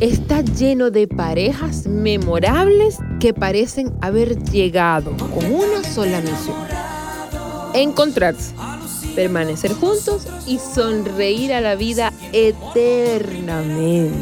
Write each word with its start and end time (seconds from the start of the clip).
Está 0.00 0.42
lleno 0.42 0.92
de 0.92 1.08
parejas 1.08 1.88
memorables 1.88 2.98
que 3.18 3.34
parecen 3.34 3.92
haber 4.00 4.40
llegado 4.44 5.16
con 5.16 5.52
una 5.52 5.82
sola 5.82 6.20
misión. 6.20 6.56
Encontrarse, 7.74 8.54
permanecer 9.16 9.72
juntos 9.72 10.28
y 10.46 10.60
sonreír 10.60 11.52
a 11.52 11.60
la 11.60 11.74
vida 11.74 12.12
eternamente. 12.32 14.16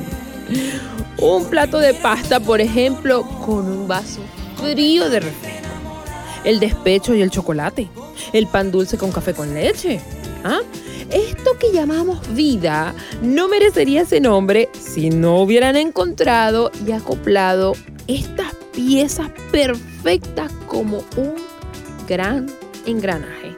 Un 1.18 1.44
plato 1.44 1.78
de 1.78 1.92
pasta, 1.92 2.40
por 2.40 2.62
ejemplo, 2.62 3.24
con 3.44 3.70
un 3.70 3.86
vaso 3.86 4.20
frío 4.56 5.10
de 5.10 5.20
refresco. 5.20 5.68
El 6.44 6.58
despecho 6.58 7.14
y 7.14 7.20
el 7.20 7.30
chocolate. 7.30 7.88
El 8.32 8.46
pan 8.46 8.70
dulce 8.70 8.96
con 8.96 9.12
café 9.12 9.34
con 9.34 9.52
leche. 9.52 10.00
¿Ah? 10.42 10.60
Esto 11.10 11.56
que 11.58 11.72
llamamos 11.72 12.34
vida 12.34 12.94
no 13.22 13.48
merecería 13.48 14.02
ese 14.02 14.20
nombre 14.20 14.68
si 14.72 15.10
no 15.10 15.40
hubieran 15.40 15.76
encontrado 15.76 16.70
y 16.86 16.92
acoplado 16.92 17.74
estas 18.08 18.54
piezas 18.72 19.30
perfectas 19.52 20.50
como 20.66 20.98
un 21.16 21.34
gran 22.08 22.46
engranaje. 22.86 23.56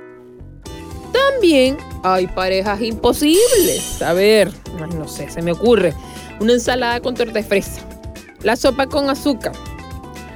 También 1.12 1.78
hay 2.02 2.26
parejas 2.26 2.80
imposibles. 2.82 4.02
A 4.02 4.12
ver, 4.12 4.50
no 4.94 5.08
sé, 5.08 5.30
se 5.30 5.42
me 5.42 5.52
ocurre. 5.52 5.94
Una 6.40 6.52
ensalada 6.52 7.00
con 7.00 7.14
torta 7.14 7.32
de 7.32 7.42
fresa. 7.42 7.80
La 8.42 8.56
sopa 8.56 8.86
con 8.86 9.10
azúcar. 9.10 9.52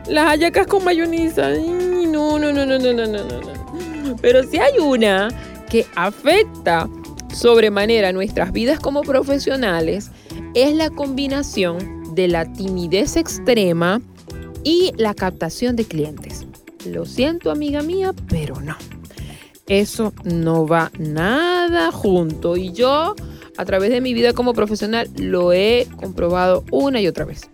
Las 0.08 0.26
hallacas 0.26 0.66
con 0.66 0.84
mayonesa. 0.84 1.50
No, 1.50 2.38
no, 2.38 2.52
no, 2.52 2.66
no, 2.66 2.78
no, 2.78 2.92
no, 2.92 3.06
no, 3.06 3.24
no. 3.24 4.16
Pero 4.20 4.42
si 4.44 4.58
hay 4.58 4.78
una 4.78 5.28
que 5.70 5.86
afecta 5.94 6.88
sobremanera 7.32 8.12
nuestras 8.12 8.52
vidas 8.52 8.80
como 8.80 9.02
profesionales, 9.02 10.10
es 10.54 10.74
la 10.74 10.90
combinación 10.90 12.14
de 12.14 12.28
la 12.28 12.52
timidez 12.52 13.16
extrema 13.16 14.00
y 14.64 14.92
la 14.96 15.14
captación 15.14 15.76
de 15.76 15.84
clientes. 15.84 16.46
Lo 16.86 17.06
siento, 17.06 17.50
amiga 17.50 17.82
mía, 17.82 18.12
pero 18.28 18.60
no. 18.60 18.76
Eso 19.68 20.12
no 20.24 20.66
va 20.66 20.90
nada 20.98 21.92
junto. 21.92 22.56
Y 22.56 22.72
yo, 22.72 23.14
a 23.56 23.64
través 23.64 23.90
de 23.90 24.00
mi 24.00 24.12
vida 24.12 24.32
como 24.32 24.52
profesional, 24.52 25.08
lo 25.16 25.52
he 25.52 25.86
comprobado 25.96 26.64
una 26.70 27.00
y 27.00 27.06
otra 27.06 27.24
vez. 27.24 27.48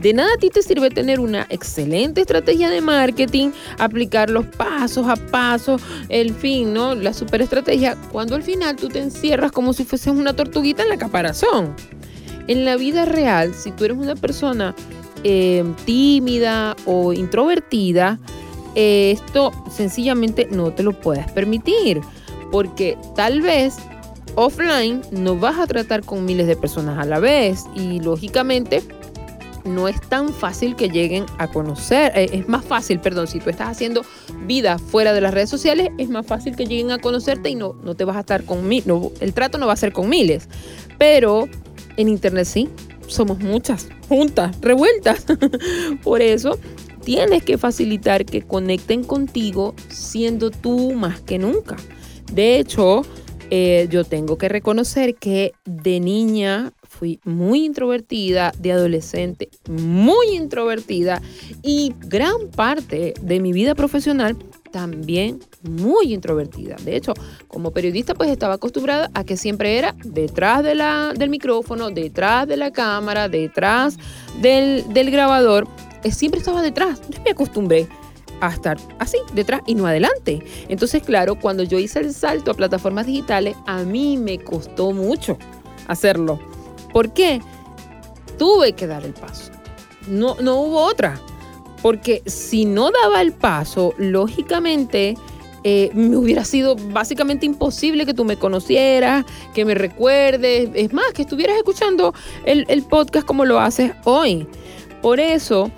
De 0.00 0.14
nada 0.14 0.30
a 0.34 0.38
ti 0.38 0.48
te 0.48 0.62
sirve 0.62 0.88
tener 0.88 1.20
una 1.20 1.46
excelente 1.50 2.22
estrategia 2.22 2.70
de 2.70 2.80
marketing, 2.80 3.50
aplicar 3.78 4.30
los 4.30 4.46
pasos 4.46 5.06
a 5.06 5.16
paso, 5.16 5.76
el 6.08 6.32
fin, 6.32 6.72
¿no? 6.72 6.94
La 6.94 7.12
superestrategia, 7.12 7.96
cuando 8.10 8.34
al 8.34 8.42
final 8.42 8.76
tú 8.76 8.88
te 8.88 9.00
encierras 9.00 9.52
como 9.52 9.74
si 9.74 9.84
fueses 9.84 10.14
una 10.14 10.34
tortuguita 10.34 10.82
en 10.82 10.88
la 10.88 10.96
caparazón. 10.96 11.74
En 12.48 12.64
la 12.64 12.76
vida 12.76 13.04
real, 13.04 13.54
si 13.54 13.72
tú 13.72 13.84
eres 13.84 13.98
una 13.98 14.16
persona 14.16 14.74
eh, 15.22 15.64
tímida 15.84 16.76
o 16.86 17.12
introvertida, 17.12 18.18
eh, 18.74 19.10
esto 19.10 19.52
sencillamente 19.70 20.48
no 20.50 20.72
te 20.72 20.82
lo 20.82 20.92
puedes 20.92 21.30
permitir, 21.32 22.00
porque 22.50 22.96
tal 23.16 23.42
vez 23.42 23.76
offline 24.34 25.02
no 25.10 25.36
vas 25.36 25.58
a 25.58 25.66
tratar 25.66 26.02
con 26.04 26.24
miles 26.24 26.46
de 26.46 26.56
personas 26.56 26.98
a 26.98 27.04
la 27.04 27.18
vez 27.18 27.66
y 27.74 28.00
lógicamente 28.00 28.82
no 29.64 29.88
es 29.88 30.00
tan 30.00 30.30
fácil 30.30 30.76
que 30.76 30.88
lleguen 30.88 31.26
a 31.38 31.48
conocer, 31.48 32.12
eh, 32.14 32.30
es 32.32 32.48
más 32.48 32.64
fácil, 32.64 33.00
perdón, 33.00 33.26
si 33.26 33.40
tú 33.40 33.50
estás 33.50 33.68
haciendo 33.68 34.02
vida 34.46 34.78
fuera 34.78 35.12
de 35.12 35.20
las 35.20 35.34
redes 35.34 35.50
sociales, 35.50 35.90
es 35.98 36.08
más 36.08 36.26
fácil 36.26 36.56
que 36.56 36.66
lleguen 36.66 36.90
a 36.90 36.98
conocerte 36.98 37.50
y 37.50 37.54
no, 37.54 37.74
no 37.82 37.94
te 37.94 38.04
vas 38.04 38.16
a 38.16 38.20
estar 38.20 38.44
con 38.44 38.68
miles, 38.68 38.86
el 39.20 39.32
trato 39.34 39.58
no 39.58 39.66
va 39.66 39.74
a 39.74 39.76
ser 39.76 39.92
con 39.92 40.08
miles, 40.08 40.48
pero 40.98 41.48
en 41.96 42.08
internet 42.08 42.46
sí, 42.46 42.68
somos 43.06 43.40
muchas, 43.40 43.88
juntas, 44.08 44.56
revueltas. 44.60 45.26
Por 46.02 46.22
eso 46.22 46.58
tienes 47.04 47.42
que 47.42 47.58
facilitar 47.58 48.24
que 48.24 48.42
conecten 48.42 49.04
contigo 49.04 49.74
siendo 49.88 50.50
tú 50.50 50.92
más 50.92 51.20
que 51.20 51.38
nunca. 51.38 51.76
De 52.32 52.58
hecho, 52.58 53.02
eh, 53.50 53.88
yo 53.90 54.04
tengo 54.04 54.38
que 54.38 54.48
reconocer 54.48 55.16
que 55.16 55.52
de 55.64 56.00
niña 56.00 56.72
fui 57.00 57.18
muy 57.24 57.64
introvertida, 57.64 58.52
de 58.58 58.72
adolescente 58.72 59.48
muy 59.70 60.34
introvertida 60.34 61.22
y 61.62 61.94
gran 61.98 62.50
parte 62.54 63.14
de 63.22 63.40
mi 63.40 63.54
vida 63.54 63.74
profesional 63.74 64.36
también 64.70 65.40
muy 65.62 66.12
introvertida. 66.12 66.76
De 66.84 66.96
hecho, 66.96 67.14
como 67.48 67.70
periodista 67.70 68.14
pues 68.14 68.28
estaba 68.28 68.54
acostumbrada 68.54 69.10
a 69.14 69.24
que 69.24 69.38
siempre 69.38 69.78
era 69.78 69.96
detrás 70.04 70.62
de 70.62 70.74
la, 70.74 71.14
del 71.16 71.30
micrófono, 71.30 71.88
detrás 71.88 72.46
de 72.46 72.58
la 72.58 72.70
cámara, 72.70 73.30
detrás 73.30 73.96
del, 74.42 74.84
del 74.92 75.10
grabador. 75.10 75.66
Eh, 76.04 76.12
siempre 76.12 76.40
estaba 76.40 76.60
detrás. 76.60 76.98
Entonces 77.00 77.24
me 77.24 77.30
acostumbré 77.30 77.88
a 78.42 78.52
estar 78.52 78.76
así, 78.98 79.16
detrás 79.32 79.62
y 79.66 79.74
no 79.74 79.86
adelante. 79.86 80.42
Entonces, 80.68 81.02
claro, 81.02 81.34
cuando 81.36 81.62
yo 81.62 81.78
hice 81.78 82.00
el 82.00 82.12
salto 82.12 82.50
a 82.50 82.54
plataformas 82.54 83.06
digitales, 83.06 83.56
a 83.66 83.84
mí 83.84 84.18
me 84.18 84.38
costó 84.38 84.92
mucho 84.92 85.38
hacerlo. 85.88 86.38
¿Por 86.92 87.12
qué? 87.12 87.40
Tuve 88.38 88.72
que 88.72 88.86
dar 88.86 89.04
el 89.04 89.12
paso. 89.12 89.52
No, 90.08 90.36
no 90.40 90.60
hubo 90.60 90.82
otra. 90.82 91.20
Porque 91.82 92.22
si 92.26 92.64
no 92.66 92.90
daba 92.90 93.22
el 93.22 93.32
paso, 93.32 93.94
lógicamente 93.96 95.16
eh, 95.62 95.90
me 95.94 96.16
hubiera 96.16 96.44
sido 96.44 96.76
básicamente 96.76 97.46
imposible 97.46 98.06
que 98.06 98.14
tú 98.14 98.24
me 98.24 98.36
conocieras, 98.36 99.24
que 99.54 99.64
me 99.64 99.74
recuerdes, 99.74 100.70
es 100.74 100.92
más, 100.92 101.12
que 101.12 101.22
estuvieras 101.22 101.56
escuchando 101.56 102.14
el, 102.44 102.64
el 102.68 102.82
podcast 102.82 103.26
como 103.26 103.44
lo 103.44 103.60
haces 103.60 103.92
hoy. 104.04 104.46
Por 105.02 105.20
eso, 105.20 105.70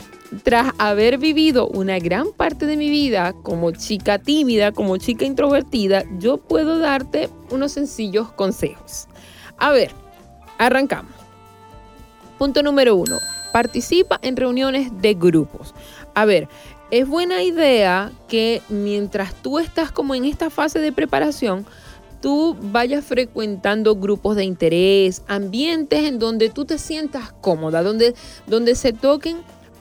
tras 0.44 0.72
haber 0.78 1.18
vivido 1.18 1.68
una 1.68 1.98
gran 1.98 2.32
parte 2.32 2.66
de 2.66 2.76
mi 2.76 2.90
vida 2.90 3.32
como 3.42 3.72
chica 3.72 4.18
tímida, 4.18 4.72
como 4.72 4.96
chica 4.96 5.24
introvertida, 5.24 6.04
yo 6.18 6.38
puedo 6.38 6.78
darte 6.78 7.28
unos 7.50 7.72
sencillos 7.72 8.32
consejos. 8.32 9.08
A 9.58 9.70
ver, 9.70 9.92
arrancamos. 10.58 11.12
Punto 12.38 12.62
número 12.62 12.96
uno 12.96 13.18
participa 13.52 14.18
en 14.22 14.36
reuniones 14.36 14.90
de 15.00 15.14
grupos. 15.14 15.74
A 16.14 16.24
ver, 16.24 16.48
es 16.90 17.06
buena 17.06 17.42
idea 17.42 18.10
que 18.28 18.62
mientras 18.68 19.34
tú 19.34 19.58
estás 19.58 19.92
como 19.92 20.14
en 20.14 20.24
esta 20.24 20.50
fase 20.50 20.78
de 20.78 20.92
preparación, 20.92 21.64
tú 22.20 22.56
vayas 22.60 23.04
frecuentando 23.04 23.96
grupos 23.96 24.36
de 24.36 24.44
interés, 24.44 25.22
ambientes 25.26 26.04
en 26.04 26.18
donde 26.18 26.50
tú 26.50 26.64
te 26.64 26.78
sientas 26.78 27.32
cómoda, 27.40 27.82
donde, 27.82 28.14
donde 28.46 28.74
se 28.74 28.92
toquen 28.92 29.38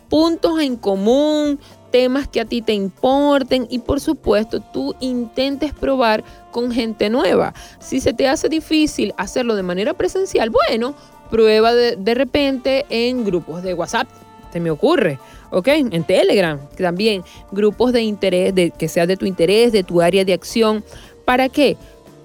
puntos 0.10 0.60
en 0.60 0.76
común, 0.76 1.60
temas 1.92 2.28
que 2.28 2.42
a 2.42 2.46
ti 2.46 2.62
te 2.62 2.74
importen 2.74 3.68
y 3.70 3.80
por 3.80 4.00
supuesto 4.00 4.62
tú 4.62 4.96
intentes 5.00 5.74
probar 5.74 6.24
con 6.52 6.72
gente 6.72 7.10
nueva. 7.10 7.54
Si 7.80 8.00
se 8.00 8.14
te 8.14 8.28
hace 8.28 8.50
difícil 8.50 9.14
hacerlo 9.18 9.56
de 9.56 9.64
manera 9.64 9.94
presencial, 9.94 10.50
bueno, 10.50 10.96
prueba 11.30 11.74
de, 11.74 12.14
repente 12.14 12.86
en 12.90 13.24
grupos 13.24 13.64
de 13.64 13.74
WhatsApp, 13.74 14.08
se 14.52 14.60
me 14.60 14.70
ocurre, 14.70 15.18
¿ok? 15.52 15.68
En 15.68 16.04
Telegram 16.04 16.60
también, 16.78 17.24
grupos 17.52 17.94
de 17.94 18.02
interés, 18.02 18.54
de, 18.54 18.72
que 18.72 18.90
sea 18.90 19.08
de 19.08 19.16
tu 19.16 19.26
interés, 19.26 19.72
de 19.72 19.84
tu 19.84 20.02
área 20.02 20.26
de 20.26 20.34
acción. 20.34 20.84
¿Para 21.24 21.48
qué? 21.48 21.78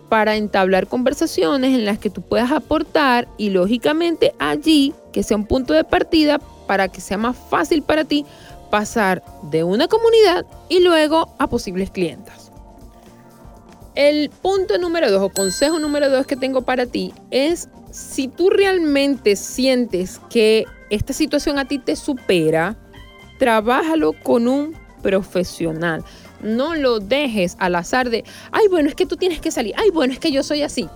Para 0.09 0.37
entablar 0.37 0.89
conversaciones 0.89 1.75
en 1.75 1.85
las 1.85 1.99
que 1.99 2.11
tú 2.11 2.23
puedas 2.23 2.51
aportar 2.51 3.29
y 3.39 3.51
lógicamente 3.51 4.35
allí 4.39 4.93
que 5.13 5.23
sea 5.23 5.37
un 5.37 5.47
punto 5.47 5.73
de 5.73 5.85
partida 5.85 6.41
para 6.67 6.89
que 6.89 7.01
sea 7.01 7.17
más 7.17 7.37
fácil 7.37 7.83
para 7.83 8.05
ti 8.05 8.27
pasar 8.77 9.23
de 9.45 9.65
una 9.65 9.89
comunidad 9.89 10.45
y 10.69 10.81
luego 10.81 11.35
a 11.39 11.47
posibles 11.47 11.91
clientes. 11.91 12.53
El 13.95 14.29
punto 14.29 14.77
número 14.77 15.11
dos 15.11 15.23
o 15.23 15.31
consejo 15.31 15.79
número 15.79 16.11
dos 16.11 16.27
que 16.27 16.37
tengo 16.37 16.61
para 16.61 16.85
ti 16.85 17.15
es 17.31 17.71
si 17.91 18.29
tú 18.29 18.51
realmente 18.51 19.35
sientes 19.35 20.21
que 20.29 20.67
esta 20.91 21.15
situación 21.15 21.59
a 21.59 21.65
ti 21.65 21.79
te 21.79 21.97
supera, 21.97 22.77
trabájalo 23.39 24.13
con 24.13 24.47
un 24.47 24.77
profesional. 25.01 26.05
No 26.43 26.75
lo 26.75 27.01
dejes 27.01 27.57
al 27.59 27.77
azar 27.77 28.11
de, 28.11 28.25
ay, 28.53 28.69
bueno, 28.69 28.91
es 28.91 28.95
que 28.95 29.07
tú 29.07 29.17
tienes 29.17 29.41
que 29.41 29.51
salir, 29.51 29.73
ay, 29.79 29.89
bueno, 29.89 30.13
es 30.13 30.19
que 30.19 30.31
yo 30.31 30.43
soy 30.43 30.61
así. 30.61 30.87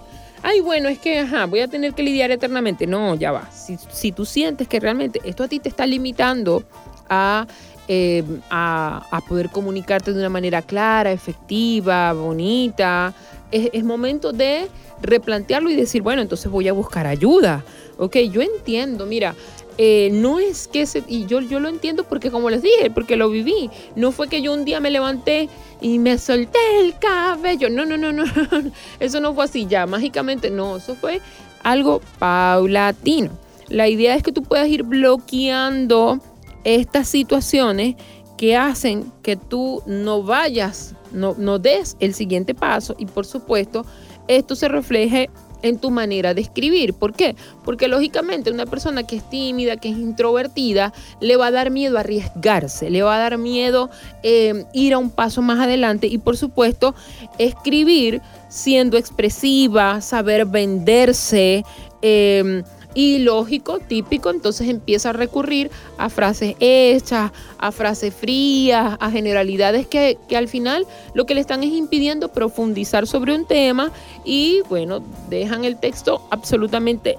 Ay, 0.42 0.60
bueno, 0.60 0.90
es 0.90 0.98
que, 0.98 1.20
ajá, 1.20 1.46
voy 1.46 1.60
a 1.60 1.68
tener 1.68 1.94
que 1.94 2.02
lidiar 2.02 2.30
eternamente. 2.30 2.86
No, 2.86 3.14
ya 3.14 3.32
va. 3.32 3.50
Si, 3.50 3.78
si 3.90 4.12
tú 4.12 4.26
sientes 4.26 4.68
que 4.68 4.80
realmente 4.80 5.18
esto 5.24 5.44
a 5.44 5.48
ti 5.48 5.60
te 5.60 5.70
está 5.70 5.86
limitando 5.86 6.64
a, 7.10 7.46
eh, 7.88 8.24
a, 8.48 9.20
poder 9.28 9.50
comunicarte 9.50 10.12
de 10.12 10.18
una 10.18 10.30
manera 10.30 10.62
clara, 10.62 11.12
efectiva, 11.12 12.12
bonita. 12.14 13.12
Es, 13.50 13.84
momento 13.84 14.32
de 14.32 14.68
replantearlo 15.02 15.70
y 15.70 15.76
decir, 15.76 16.00
bueno, 16.00 16.22
entonces 16.22 16.50
voy 16.50 16.68
a 16.68 16.72
buscar 16.72 17.06
ayuda. 17.06 17.64
Ok, 17.98 18.16
yo 18.32 18.40
entiendo, 18.40 19.04
mira, 19.06 19.34
eh, 19.76 20.10
no 20.12 20.38
es 20.38 20.68
que 20.68 20.86
se, 20.86 21.02
y 21.08 21.26
yo, 21.26 21.40
yo 21.40 21.58
lo 21.58 21.68
entiendo 21.68 22.04
porque 22.04 22.30
como 22.30 22.48
les 22.48 22.62
dije, 22.62 22.90
porque 22.90 23.16
lo 23.16 23.28
viví. 23.28 23.70
No 23.96 24.12
fue 24.12 24.28
que 24.28 24.40
yo 24.40 24.52
un 24.52 24.64
día 24.64 24.78
me 24.78 24.90
levanté 24.90 25.48
y 25.80 25.98
me 25.98 26.16
solté 26.18 26.58
el 26.80 26.96
cabello. 26.98 27.68
No, 27.70 27.84
no, 27.84 27.96
no, 27.96 28.12
no. 28.12 28.24
Eso 29.00 29.20
no 29.20 29.34
fue 29.34 29.44
así 29.44 29.66
ya, 29.66 29.86
mágicamente. 29.86 30.50
No, 30.50 30.76
eso 30.76 30.94
fue 30.94 31.20
algo 31.62 32.00
paulatino. 32.18 33.30
La 33.68 33.88
idea 33.88 34.14
es 34.14 34.22
que 34.22 34.32
tú 34.32 34.42
puedas 34.42 34.68
ir 34.68 34.82
bloqueando 34.82 36.20
estas 36.64 37.08
situaciones 37.08 37.96
que 38.36 38.56
hacen 38.56 39.12
que 39.22 39.36
tú 39.36 39.82
no 39.86 40.22
vayas, 40.22 40.94
no, 41.12 41.58
des 41.58 41.96
el 42.00 42.14
siguiente 42.14 42.54
paso 42.54 42.94
y 42.98 43.04
por 43.04 43.26
supuesto 43.26 43.84
esto 44.28 44.54
se 44.54 44.68
refleje 44.68 45.28
en 45.62 45.78
tu 45.78 45.90
manera 45.90 46.32
de 46.32 46.40
escribir. 46.40 46.94
¿Por 46.94 47.12
qué? 47.12 47.36
Porque 47.66 47.86
lógicamente 47.86 48.50
una 48.50 48.64
persona 48.64 49.02
que 49.02 49.16
es 49.16 49.28
tímida, 49.28 49.76
que 49.76 49.90
es 49.90 49.98
introvertida, 49.98 50.94
le 51.20 51.36
va 51.36 51.48
a 51.48 51.50
dar 51.50 51.70
miedo 51.70 51.98
arriesgarse, 51.98 52.88
le 52.88 53.02
va 53.02 53.16
a 53.16 53.18
dar 53.18 53.36
miedo 53.36 53.90
eh, 54.22 54.64
ir 54.72 54.94
a 54.94 54.98
un 54.98 55.10
paso 55.10 55.42
más 55.42 55.58
adelante 55.58 56.06
y 56.06 56.16
por 56.16 56.38
supuesto 56.38 56.94
escribir 57.36 58.22
siendo 58.48 58.96
expresiva, 58.96 60.00
saber 60.00 60.46
venderse. 60.46 61.62
Eh, 62.00 62.62
y 62.94 63.18
lógico, 63.18 63.78
típico, 63.78 64.30
entonces 64.30 64.68
empieza 64.68 65.10
a 65.10 65.12
recurrir 65.12 65.70
a 65.96 66.08
frases 66.08 66.56
hechas, 66.58 67.30
a 67.58 67.72
frases 67.72 68.12
frías, 68.12 68.96
a 68.98 69.10
generalidades 69.10 69.86
que, 69.86 70.18
al 70.34 70.48
final 70.48 70.86
lo 71.14 71.24
que 71.26 71.34
le 71.34 71.40
están 71.40 71.62
es 71.62 71.72
impidiendo 71.72 72.32
profundizar 72.32 73.06
sobre 73.06 73.34
un 73.34 73.46
tema 73.46 73.92
y 74.24 74.62
bueno, 74.68 75.02
dejan 75.28 75.64
el 75.64 75.78
texto 75.78 76.26
absolutamente 76.30 77.16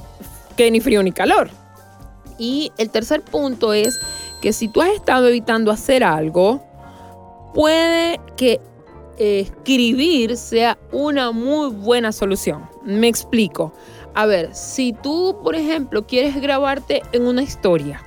que 0.58 0.70
ni 0.72 0.82
frío 0.82 1.02
ni 1.04 1.12
calor. 1.12 1.50
Y 2.38 2.72
el 2.78 2.90
tercer 2.90 3.22
punto 3.22 3.74
es 3.74 3.98
que 4.42 4.52
si 4.52 4.68
tú 4.68 4.82
has 4.82 4.90
estado 4.90 5.28
evitando 5.28 5.72
hacer 5.72 6.04
algo, 6.04 6.62
puede 7.54 8.20
que 8.36 8.60
escribir 9.18 10.36
sea 10.36 10.78
una 10.92 11.32
muy 11.32 11.70
buena 11.70 12.12
solución. 12.12 12.68
Me 12.84 13.08
explico. 13.08 13.74
A 14.14 14.26
ver, 14.26 14.54
si 14.54 14.94
tú, 14.94 15.38
por 15.44 15.56
ejemplo, 15.56 16.06
quieres 16.06 16.40
grabarte 16.42 17.02
en 17.12 17.26
una 17.26 17.44
historia 17.44 18.04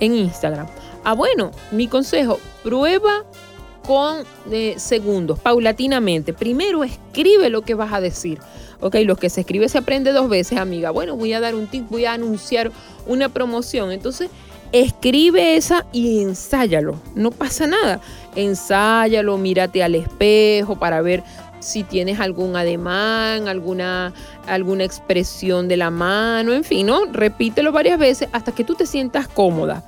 en 0.00 0.14
Instagram, 0.14 0.66
ah, 1.04 1.14
bueno, 1.14 1.50
mi 1.72 1.88
consejo, 1.88 2.38
prueba 2.62 3.24
con 3.86 4.24
eh, 4.50 4.74
segundos, 4.78 5.38
paulatinamente. 5.38 6.32
Primero 6.32 6.84
escribe 6.84 7.50
lo 7.50 7.62
que 7.62 7.74
vas 7.74 7.92
a 7.92 8.00
decir. 8.00 8.40
Ok, 8.80 8.96
lo 9.04 9.16
que 9.16 9.30
se 9.30 9.40
escribe 9.40 9.68
se 9.68 9.78
aprende 9.78 10.12
dos 10.12 10.28
veces, 10.28 10.58
amiga. 10.58 10.90
Bueno, 10.90 11.16
voy 11.16 11.32
a 11.32 11.40
dar 11.40 11.54
un 11.54 11.66
tip, 11.66 11.88
voy 11.88 12.04
a 12.04 12.14
anunciar 12.14 12.72
una 13.06 13.28
promoción. 13.28 13.92
Entonces, 13.92 14.28
escribe 14.72 15.56
esa 15.56 15.86
y 15.92 16.22
ensáyalo. 16.22 17.00
No 17.14 17.30
pasa 17.30 17.66
nada. 17.66 18.00
Ensáyalo, 18.34 19.38
mírate 19.38 19.82
al 19.82 19.94
espejo 19.94 20.76
para 20.76 21.00
ver 21.00 21.22
si 21.66 21.82
tienes 21.82 22.20
algún 22.20 22.56
ademán, 22.56 23.48
alguna, 23.48 24.12
alguna 24.46 24.84
expresión 24.84 25.68
de 25.68 25.76
la 25.76 25.90
mano, 25.90 26.52
en 26.52 26.64
fin, 26.64 26.86
¿no? 26.86 27.06
Repítelo 27.06 27.72
varias 27.72 27.98
veces 27.98 28.28
hasta 28.32 28.52
que 28.52 28.64
tú 28.64 28.74
te 28.74 28.86
sientas 28.86 29.26
cómoda. 29.26 29.82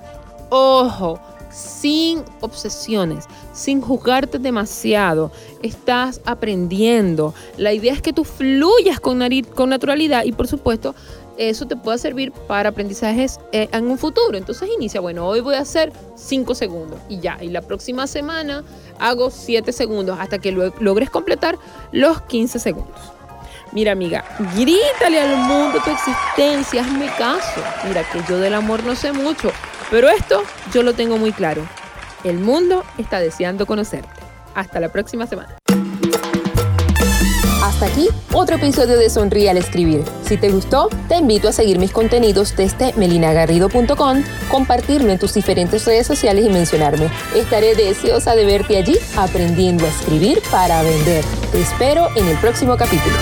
Ojo, 0.51 1.21
sin 1.51 2.23
obsesiones, 2.41 3.27
sin 3.53 3.81
juzgarte 3.81 4.39
demasiado. 4.39 5.31
Estás 5.63 6.21
aprendiendo. 6.25 7.33
La 7.57 7.73
idea 7.73 7.93
es 7.93 8.03
que 8.03 8.13
tú 8.13 8.25
fluyas 8.25 8.99
con, 9.01 9.21
con 9.55 9.71
naturalidad 9.71 10.25
y 10.25 10.33
por 10.33 10.49
supuesto 10.49 10.95
eso 11.39 11.67
te 11.67 11.77
pueda 11.77 11.97
servir 11.97 12.33
para 12.33 12.71
aprendizajes 12.71 13.41
eh, 13.53 13.69
en 13.73 13.87
un 13.87 13.97
futuro. 13.97 14.37
Entonces 14.37 14.69
inicia, 14.75 15.01
bueno, 15.01 15.27
hoy 15.27 15.41
voy 15.41 15.55
a 15.55 15.61
hacer 15.61 15.93
5 16.17 16.55
segundos 16.55 16.99
y 17.09 17.21
ya. 17.21 17.39
Y 17.41 17.49
la 17.49 17.63
próxima 17.63 18.07
semana 18.07 18.65
hago 18.99 19.31
7 19.31 19.73
segundos 19.73 20.19
hasta 20.21 20.39
que 20.39 20.53
logres 20.53 21.11
completar 21.11 21.57
los 21.93 22.21
15 22.23 22.59
segundos. 22.59 23.01
Mira, 23.73 23.93
amiga, 23.93 24.25
grítale 24.57 25.21
al 25.21 25.37
mundo 25.37 25.79
tu 25.85 25.91
existencia, 25.91 26.83
hazme 26.83 27.07
caso. 27.19 27.63
Mira, 27.87 28.03
que 28.11 28.21
yo 28.29 28.39
del 28.39 28.55
amor 28.55 28.83
no 28.85 28.95
sé 28.97 29.13
mucho, 29.13 29.53
pero 29.91 30.09
esto 30.09 30.43
yo 30.73 30.83
lo 30.83 30.95
tengo 30.95 31.19
muy 31.19 31.33
claro. 31.33 31.63
El 32.25 32.39
mundo 32.39 32.85
está 32.97 33.21
deseando 33.21 33.67
conocerte. 33.67 34.09
Hasta 34.55 34.81
la 34.81 34.91
próxima 34.91 35.27
semana. 35.27 35.58
Hasta 37.69 37.85
aquí 37.85 38.09
otro 38.33 38.57
episodio 38.57 38.97
de 38.97 39.11
Sonríe 39.11 39.51
al 39.51 39.59
Escribir. 39.59 40.03
Si 40.23 40.39
te 40.39 40.49
gustó, 40.49 40.89
te 41.07 41.17
invito 41.17 41.49
a 41.49 41.53
seguir 41.53 41.79
mis 41.79 41.93
contenidos 41.93 42.57
desde 42.57 42.95
melinagarrido.com, 42.95 44.25
compartirlo 44.51 45.13
en 45.13 45.19
tus 45.19 45.35
diferentes 45.35 45.85
redes 45.85 46.07
sociales 46.07 46.47
y 46.47 46.49
mencionarme. 46.49 47.11
Estaré 47.37 47.75
deseosa 47.75 48.35
de 48.35 48.47
verte 48.47 48.79
allí 48.79 48.97
aprendiendo 49.19 49.85
a 49.85 49.89
escribir 49.89 50.41
para 50.51 50.83
vender. 50.83 51.23
Te 51.53 51.61
espero 51.61 52.09
en 52.17 52.27
el 52.29 52.39
próximo 52.39 52.75
capítulo. 52.79 53.15